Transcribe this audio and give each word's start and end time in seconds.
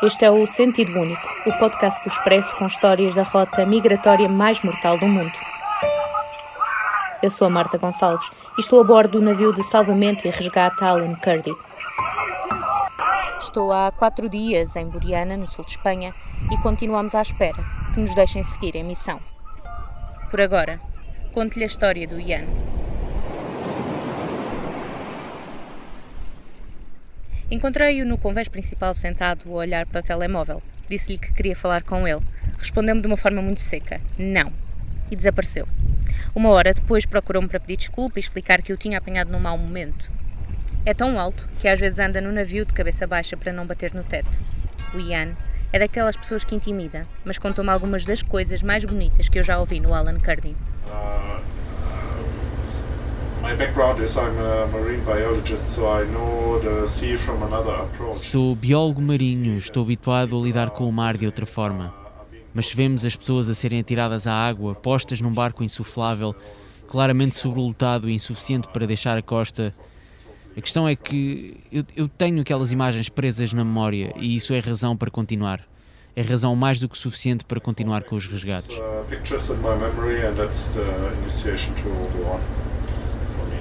Este 0.00 0.24
é 0.24 0.30
o 0.30 0.46
Sentido 0.46 0.96
Único, 0.96 1.28
o 1.44 1.52
podcast 1.58 2.00
do 2.04 2.08
Expresso 2.08 2.54
com 2.56 2.68
histórias 2.68 3.16
da 3.16 3.24
rota 3.24 3.66
migratória 3.66 4.28
mais 4.28 4.62
mortal 4.62 4.96
do 4.96 5.08
mundo. 5.08 5.32
Eu 7.20 7.28
sou 7.30 7.48
a 7.48 7.50
Marta 7.50 7.78
Gonçalves 7.78 8.30
e 8.56 8.60
estou 8.60 8.80
a 8.80 8.84
bordo 8.84 9.18
do 9.18 9.24
navio 9.24 9.52
de 9.52 9.64
salvamento 9.64 10.24
e 10.24 10.30
resgate 10.30 10.84
Alan 10.84 11.16
Kurdi. 11.16 11.52
Estou 13.40 13.72
há 13.72 13.90
quatro 13.90 14.28
dias 14.28 14.76
em 14.76 14.86
Buriana, 14.86 15.36
no 15.36 15.48
sul 15.48 15.64
de 15.64 15.72
Espanha, 15.72 16.14
e 16.52 16.56
continuamos 16.58 17.16
à 17.16 17.22
espera 17.22 17.64
que 17.92 17.98
nos 17.98 18.14
deixem 18.14 18.44
seguir 18.44 18.76
em 18.76 18.84
missão. 18.84 19.18
Por 20.30 20.40
agora, 20.40 20.80
conto-lhe 21.32 21.64
a 21.64 21.66
história 21.66 22.06
do 22.06 22.20
Ian. 22.20 22.46
Encontrei-o 27.50 28.04
no 28.04 28.18
convés 28.18 28.46
principal 28.46 28.92
sentado 28.92 29.50
a 29.50 29.56
olhar 29.56 29.86
para 29.86 30.00
o 30.00 30.02
telemóvel. 30.02 30.62
Disse-lhe 30.86 31.16
que 31.16 31.32
queria 31.32 31.56
falar 31.56 31.82
com 31.82 32.06
ele. 32.06 32.20
Respondeu-me 32.58 33.00
de 33.00 33.06
uma 33.06 33.16
forma 33.16 33.40
muito 33.40 33.62
seca: 33.62 33.98
não. 34.18 34.52
E 35.10 35.16
desapareceu. 35.16 35.66
Uma 36.34 36.50
hora 36.50 36.74
depois 36.74 37.06
procurou-me 37.06 37.48
para 37.48 37.58
pedir 37.58 37.78
desculpa 37.78 38.18
e 38.18 38.20
explicar 38.20 38.60
que 38.60 38.72
o 38.72 38.76
tinha 38.76 38.98
apanhado 38.98 39.32
num 39.32 39.40
mau 39.40 39.56
momento. 39.56 40.12
É 40.84 40.92
tão 40.92 41.18
alto 41.18 41.48
que 41.58 41.68
às 41.68 41.80
vezes 41.80 41.98
anda 41.98 42.20
no 42.20 42.32
navio 42.32 42.66
de 42.66 42.74
cabeça 42.74 43.06
baixa 43.06 43.34
para 43.34 43.52
não 43.52 43.66
bater 43.66 43.94
no 43.94 44.04
teto. 44.04 44.38
O 44.92 45.00
Ian 45.00 45.34
é 45.72 45.78
daquelas 45.78 46.18
pessoas 46.18 46.44
que 46.44 46.54
intimida, 46.54 47.06
mas 47.24 47.38
contou-me 47.38 47.70
algumas 47.70 48.04
das 48.04 48.22
coisas 48.22 48.62
mais 48.62 48.84
bonitas 48.84 49.28
que 49.28 49.38
eu 49.38 49.42
já 49.42 49.58
ouvi 49.58 49.80
no 49.80 49.94
Alan 49.94 50.18
Kurdi. 50.18 50.54
Sou 58.14 58.54
biólogo 58.54 59.00
marinho, 59.00 59.56
estou 59.56 59.84
habituado 59.84 60.36
a 60.36 60.40
lidar 60.40 60.70
com 60.70 60.88
o 60.88 60.92
mar 60.92 61.16
de 61.16 61.26
outra 61.26 61.46
forma. 61.46 61.94
Mas 62.52 62.68
se 62.68 62.76
vemos 62.76 63.04
as 63.04 63.14
pessoas 63.14 63.48
a 63.48 63.54
serem 63.54 63.80
atiradas 63.80 64.26
à 64.26 64.32
água, 64.32 64.74
postas 64.74 65.20
num 65.20 65.32
barco 65.32 65.62
insuflável, 65.62 66.34
claramente 66.86 67.36
sobrelotado 67.36 68.08
e 68.08 68.14
insuficiente 68.14 68.68
para 68.68 68.86
deixar 68.86 69.16
a 69.16 69.22
costa, 69.22 69.74
a 70.56 70.60
questão 70.60 70.88
é 70.88 70.96
que 70.96 71.56
eu, 71.70 71.84
eu 71.94 72.08
tenho 72.08 72.40
aquelas 72.40 72.72
imagens 72.72 73.08
presas 73.08 73.52
na 73.52 73.64
memória 73.64 74.12
e 74.16 74.34
isso 74.34 74.52
é 74.52 74.58
razão 74.58 74.96
para 74.96 75.10
continuar 75.10 75.64
é 76.18 76.22
razão 76.22 76.56
mais 76.56 76.80
do 76.80 76.88
que 76.88 76.98
suficiente 76.98 77.44
para 77.44 77.60
continuar 77.60 78.02
com 78.02 78.16
os 78.16 78.26
resgates. 78.26 78.76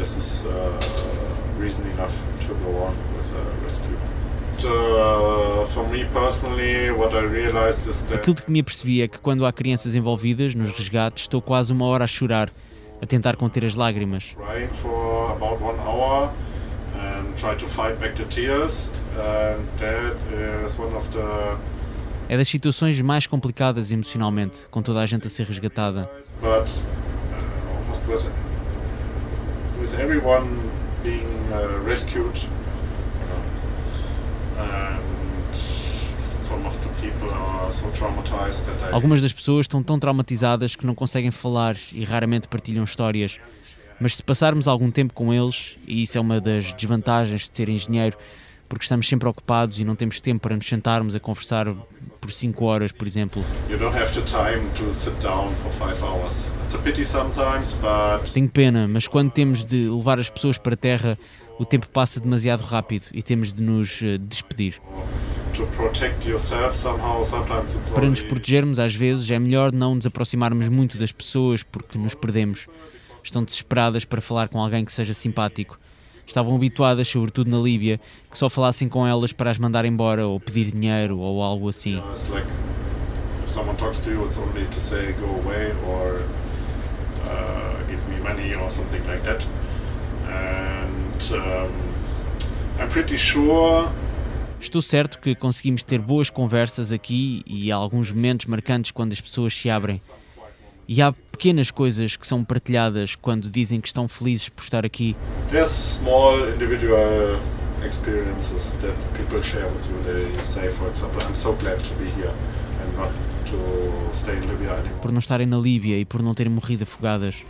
This 0.00 0.16
is 0.16 0.46
uh, 0.46 1.60
reason 1.60 1.86
enough 1.90 2.14
to 2.46 2.54
go 2.54 2.70
on 2.84 2.96
with 3.14 3.30
a 3.36 3.62
rescue. 3.62 3.98
Aquilo 8.14 8.34
de 8.34 8.42
que 8.42 8.50
me 8.50 8.60
apercebi 8.60 9.02
é 9.02 9.08
que 9.08 9.18
quando 9.18 9.44
há 9.44 9.52
crianças 9.52 9.94
envolvidas 9.94 10.54
nos 10.54 10.70
resgates, 10.70 11.24
estou 11.24 11.42
quase 11.42 11.70
uma 11.72 11.84
hora 11.84 12.04
a 12.04 12.06
chorar, 12.06 12.50
a 13.00 13.06
tentar 13.06 13.36
conter 13.36 13.64
as 13.64 13.74
lágrimas. 13.74 14.34
É 22.28 22.36
das 22.36 22.48
situações 22.48 23.02
mais 23.02 23.26
complicadas 23.26 23.92
emocionalmente, 23.92 24.60
com 24.70 24.82
toda 24.82 25.00
a 25.00 25.06
gente 25.06 25.26
a 25.26 25.30
ser 25.30 25.46
resgatada. 25.46 26.10
But, 26.40 26.70
uh, 26.70 28.49
with 29.90 30.00
everyone 30.00 30.48
being 31.02 31.26
uh, 31.52 31.84
rescued. 31.84 32.48
Algumas 38.92 39.22
das 39.22 39.32
pessoas 39.32 39.64
estão 39.64 39.82
tão 39.82 39.98
traumatizadas 39.98 40.74
que 40.74 40.84
não 40.84 40.94
conseguem 40.94 41.30
falar 41.30 41.76
e 41.92 42.04
raramente 42.04 42.48
partilham 42.48 42.84
histórias. 42.84 43.38
Mas 44.00 44.16
se 44.16 44.22
passarmos 44.22 44.66
algum 44.66 44.90
tempo 44.90 45.14
com 45.14 45.32
eles, 45.32 45.76
e 45.86 46.02
isso 46.02 46.18
é 46.18 46.20
uma 46.20 46.40
das 46.40 46.72
desvantagens 46.72 47.48
de 47.48 47.56
ser 47.56 47.68
engenheiro, 47.68 48.16
porque 48.68 48.84
estamos 48.84 49.08
sempre 49.08 49.28
ocupados 49.28 49.78
e 49.78 49.84
não 49.84 49.94
temos 49.94 50.20
tempo 50.20 50.40
para 50.40 50.56
nos 50.56 50.66
sentarmos 50.66 51.14
a 51.14 51.20
conversar 51.20 51.68
por 52.20 52.30
5 52.30 52.64
horas, 52.64 52.92
por 52.92 53.06
exemplo. 53.06 53.44
Tenho 58.32 58.48
pena, 58.48 58.86
mas 58.86 59.08
quando 59.08 59.30
temos 59.30 59.64
de 59.64 59.88
levar 59.88 60.20
as 60.20 60.28
pessoas 60.28 60.58
para 60.58 60.74
a 60.74 60.76
terra, 60.76 61.18
o 61.58 61.64
tempo 61.64 61.88
passa 61.88 62.20
demasiado 62.20 62.62
rápido 62.62 63.04
e 63.12 63.22
temos 63.22 63.52
de 63.52 63.62
nos 63.62 64.00
eh, 64.02 64.18
despedir. 64.18 64.80
Para 67.94 68.08
nos 68.08 68.22
protegermos, 68.22 68.78
às 68.78 68.94
vezes, 68.94 69.30
é 69.30 69.38
melhor 69.38 69.72
não 69.72 69.94
nos 69.94 70.06
aproximarmos 70.06 70.68
muito 70.68 70.96
das 70.96 71.12
pessoas 71.12 71.62
porque 71.62 71.98
nos 71.98 72.14
perdemos. 72.14 72.66
Estão 73.22 73.44
desesperadas 73.44 74.04
para 74.04 74.20
falar 74.20 74.48
com 74.48 74.60
alguém 74.60 74.84
que 74.84 74.92
seja 74.92 75.12
simpático 75.12 75.78
estavam 76.30 76.54
habituadas, 76.54 77.08
sobretudo 77.08 77.50
na 77.50 77.58
Líbia, 77.58 78.00
que 78.30 78.38
só 78.38 78.48
falassem 78.48 78.88
com 78.88 79.06
elas 79.06 79.32
para 79.32 79.50
as 79.50 79.58
mandar 79.58 79.84
embora 79.84 80.26
ou 80.26 80.40
pedir 80.40 80.70
dinheiro 80.70 81.18
ou 81.18 81.42
algo 81.42 81.68
assim. 81.68 82.02
Estou 94.60 94.82
certo 94.82 95.18
que 95.18 95.34
conseguimos 95.34 95.82
ter 95.82 95.98
boas 95.98 96.30
conversas 96.30 96.92
aqui 96.92 97.42
e 97.46 97.72
há 97.72 97.76
alguns 97.76 98.12
momentos 98.12 98.46
marcantes 98.46 98.90
quando 98.90 99.12
as 99.12 99.20
pessoas 99.20 99.54
se 99.54 99.68
abrem. 99.70 100.00
E 100.92 101.00
há 101.00 101.12
pequenas 101.12 101.70
coisas 101.70 102.16
que 102.16 102.26
são 102.26 102.42
partilhadas 102.42 103.14
quando 103.14 103.48
dizem 103.48 103.80
que 103.80 103.86
estão 103.86 104.08
felizes 104.08 104.48
por 104.48 104.64
estar 104.64 104.84
aqui. 104.84 105.14
There's 105.48 105.70
small 105.70 106.48
individual 106.48 107.38
experiences 107.86 108.74
that 108.80 108.92
people 109.16 109.40
share 109.40 109.66
with 109.66 109.86
you. 109.88 110.02
They 110.02 110.44
say, 110.44 110.68
for 110.68 110.90
example, 110.90 111.24
I'm 111.24 111.36
so 111.36 111.52
glad 111.52 111.80
to 111.84 111.94
be 111.94 112.06
here 112.06 112.32
and 112.82 112.98
not 112.98 113.12
to 113.52 114.12
stay 114.12 114.36
in 114.36 114.40
Libya 114.40 114.72
anymore. 114.72 115.00
Por 115.00 115.12
não 115.12 115.20
estarem 115.20 115.46
na 115.46 115.58
Líbia 115.58 115.96
e 115.96 116.04
por 116.04 116.24
não 116.24 116.34
terem 116.34 116.52
morrido 116.52 116.82
afogadas. 116.82 117.44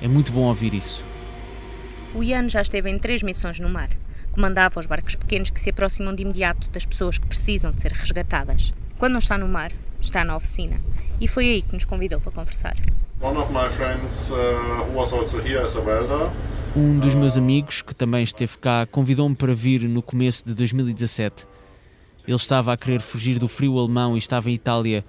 É 0.00 0.06
muito 0.06 0.30
bom 0.30 0.42
ouvir 0.42 0.72
isso. 0.72 1.02
O 2.14 2.22
Ian 2.22 2.48
já 2.48 2.62
esteve 2.62 2.88
em 2.88 2.96
três 3.00 3.24
missões 3.24 3.58
no 3.58 3.68
mar. 3.68 3.90
Comandava 4.30 4.78
os 4.78 4.86
barcos 4.86 5.16
pequenos 5.16 5.50
que 5.50 5.58
se 5.58 5.70
aproximam 5.70 6.14
de 6.14 6.22
imediato 6.22 6.70
das 6.70 6.86
pessoas 6.86 7.18
que 7.18 7.26
precisam 7.26 7.72
de 7.72 7.80
ser 7.80 7.90
resgatadas. 7.90 8.72
Quando 8.96 9.14
não 9.14 9.18
está 9.18 9.36
no 9.36 9.48
mar, 9.48 9.72
está 10.00 10.24
na 10.24 10.36
oficina 10.36 10.78
e 11.20 11.26
foi 11.26 11.46
aí 11.46 11.62
que 11.62 11.74
nos 11.74 11.84
convidou 11.84 12.20
para 12.20 12.32
conversar. 12.32 12.76
Uh, 14.30 14.98
um 16.76 16.98
dos 16.98 17.14
meus 17.14 17.36
amigos, 17.36 17.82
que 17.82 17.94
também 17.94 18.22
esteve 18.22 18.56
cá, 18.58 18.86
convidou-me 18.86 19.34
para 19.34 19.54
vir 19.54 19.82
no 19.82 20.00
começo 20.00 20.44
de 20.44 20.54
2017. 20.54 21.46
Ele 22.26 22.36
estava 22.36 22.72
a 22.72 22.76
querer 22.76 23.00
fugir 23.00 23.38
do 23.38 23.48
frio 23.48 23.78
alemão 23.78 24.14
e 24.14 24.18
estava 24.18 24.50
em 24.50 24.54
Itália. 24.54 25.04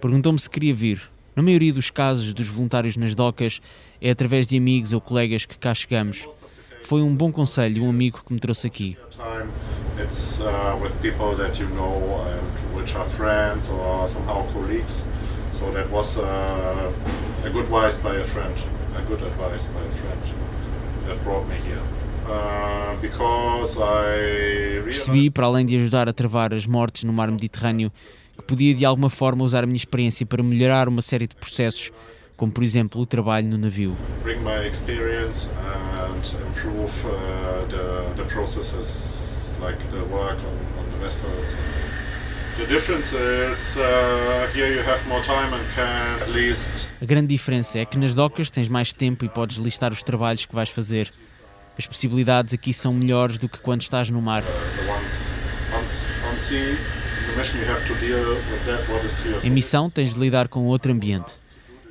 Perguntou-me 0.00 0.38
se 0.38 0.50
queria 0.50 0.74
vir. 0.74 1.00
Na 1.36 1.42
maioria 1.42 1.72
dos 1.72 1.90
casos 1.90 2.34
dos 2.34 2.48
voluntários 2.48 2.96
nas 2.96 3.14
docas, 3.14 3.60
é 4.00 4.10
através 4.10 4.46
de 4.46 4.56
amigos 4.56 4.92
ou 4.92 5.00
colegas 5.00 5.44
que 5.44 5.56
cá 5.56 5.74
chegamos. 5.74 6.26
Foi 6.82 7.02
um 7.02 7.14
bom 7.14 7.30
conselho, 7.30 7.84
um 7.84 7.90
amigo 7.90 8.22
que 8.26 8.32
me 8.32 8.40
trouxe 8.40 8.66
aqui. 8.66 8.96
It's 9.98 10.40
uh, 10.40 10.78
with 10.80 11.00
people 11.02 11.34
that 11.36 11.58
you 11.58 11.68
know 11.68 12.24
and 12.26 12.76
which 12.76 12.96
are 12.96 13.04
friends 13.04 13.68
or 13.70 14.06
somehow 14.06 14.50
colleagues. 14.52 15.06
So 15.52 15.70
that 15.72 15.90
was 15.90 16.18
uh, 16.18 16.92
a 17.44 17.50
good 17.50 17.64
advice 17.64 17.98
by 17.98 18.16
a 18.16 18.24
friend, 18.24 18.54
a 18.96 19.02
good 19.02 19.22
advice 19.22 19.66
by 19.66 19.82
a 19.82 19.90
friend 19.90 20.22
that 21.06 21.22
brought 21.24 21.46
me 21.46 21.56
here. 21.56 21.82
Uh, 22.24 22.96
Percebi, 24.84 25.30
para 25.30 25.46
além 25.46 25.66
de 25.66 25.76
ajudar 25.76 26.08
a 26.08 26.12
travar 26.12 26.54
as 26.54 26.66
mortes 26.66 27.04
no 27.04 27.12
mar 27.12 27.30
Mediterrâneo, 27.30 27.90
que 28.36 28.42
podia 28.44 28.74
de 28.74 28.84
alguma 28.84 29.10
forma 29.10 29.44
usar 29.44 29.64
a 29.64 29.66
minha 29.66 29.76
experiência 29.76 30.24
para 30.24 30.42
melhorar 30.42 30.88
uma 30.88 31.02
série 31.02 31.26
de 31.26 31.34
processos, 31.34 31.90
como 32.42 32.50
por 32.50 32.64
exemplo 32.64 33.00
o 33.00 33.06
trabalho 33.06 33.46
no 33.46 33.56
navio. 33.56 33.96
Bring 34.24 34.40
my 34.40 34.66
experience 34.66 35.48
and 35.54 36.26
improve 36.48 36.90
uh, 37.06 37.64
the, 37.68 38.20
the 38.20 38.24
processes 38.28 39.56
like 39.60 39.78
the 39.92 40.02
work 40.12 40.38
on, 40.40 40.80
on 40.80 40.90
the 40.90 40.98
vessels. 40.98 41.56
A 47.00 47.04
grande 47.04 47.28
diferença 47.28 47.78
é 47.78 47.84
que 47.84 47.96
nas 47.96 48.12
docas 48.12 48.50
tens 48.50 48.68
mais 48.68 48.92
tempo 48.92 49.24
e 49.24 49.28
podes 49.28 49.56
listar 49.58 49.92
os 49.92 50.02
trabalhos 50.02 50.44
que 50.44 50.54
vais 50.54 50.68
fazer. 50.68 51.10
As 51.78 51.86
possibilidades 51.86 52.52
aqui 52.52 52.74
são 52.74 52.92
melhores 52.92 53.38
do 53.38 53.48
que 53.48 53.58
quando 53.58 53.82
estás 53.82 54.10
no 54.10 54.20
mar. 54.20 54.42
Em 59.44 59.50
missão 59.50 59.88
tens 59.88 60.12
de 60.12 60.20
lidar 60.20 60.48
com 60.48 60.66
outro 60.66 60.92
ambiente. 60.92 61.40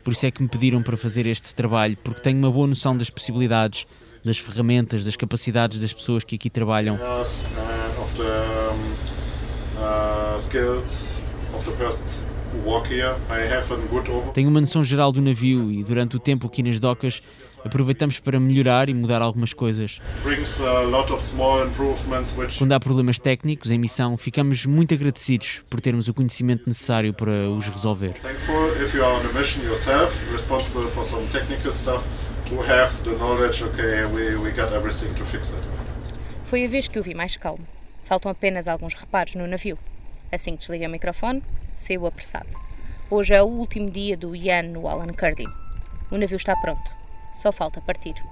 Por 0.03 0.13
isso 0.13 0.25
é 0.25 0.31
que 0.31 0.41
me 0.41 0.49
pediram 0.49 0.81
para 0.81 0.97
fazer 0.97 1.27
este 1.27 1.53
trabalho, 1.53 1.97
porque 2.03 2.21
tenho 2.21 2.37
uma 2.37 2.51
boa 2.51 2.67
noção 2.67 2.97
das 2.97 3.09
possibilidades, 3.09 3.85
das 4.23 4.37
ferramentas, 4.37 5.03
das 5.03 5.15
capacidades 5.15 5.79
das 5.79 5.93
pessoas 5.93 6.23
que 6.23 6.35
aqui 6.35 6.49
trabalham. 6.49 6.95
Uh, 6.95 7.21
uh. 9.77 10.35
Tenho 14.33 14.49
uma 14.49 14.59
noção 14.59 14.83
geral 14.83 15.11
do 15.11 15.21
navio 15.21 15.71
e 15.71 15.83
durante 15.83 16.15
o 16.15 16.19
tempo 16.19 16.47
aqui 16.47 16.61
nas 16.61 16.79
docas 16.79 17.21
aproveitamos 17.65 18.19
para 18.19 18.39
melhorar 18.39 18.89
e 18.89 18.93
mudar 18.93 19.21
algumas 19.21 19.53
coisas. 19.53 19.99
Quando 22.57 22.73
há 22.73 22.79
problemas 22.79 23.19
técnicos 23.19 23.71
em 23.71 23.77
missão, 23.77 24.17
ficamos 24.17 24.65
muito 24.65 24.93
agradecidos 24.93 25.61
por 25.69 25.81
termos 25.81 26.07
o 26.07 26.13
conhecimento 26.13 26.63
necessário 26.67 27.13
para 27.13 27.49
os 27.49 27.67
resolver. 27.67 28.13
Foi 36.43 36.65
a 36.65 36.67
vez 36.67 36.87
que 36.87 36.99
o 36.99 37.03
vi 37.03 37.13
mais 37.13 37.37
calmo. 37.37 37.65
Faltam 38.03 38.31
apenas 38.31 38.67
alguns 38.67 38.93
reparos 38.93 39.35
no 39.35 39.47
navio. 39.47 39.77
Assim 40.31 40.51
que 40.53 40.59
desliguei 40.59 40.87
o 40.87 40.91
microfone, 40.91 41.41
saiu 41.77 42.05
apressado. 42.05 42.49
Hoje 43.09 43.33
é 43.33 43.41
o 43.41 43.45
último 43.45 43.89
dia 43.89 44.17
do 44.17 44.35
Ian 44.35 44.63
no 44.63 44.87
Alan 44.87 45.13
Kurdi. 45.13 45.47
O 46.09 46.17
navio 46.17 46.35
está 46.35 46.55
pronto. 46.57 47.00
Só 47.31 47.51
falta 47.51 47.81
partir. 47.81 48.23